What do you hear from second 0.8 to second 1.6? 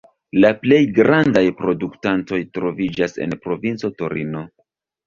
grandaj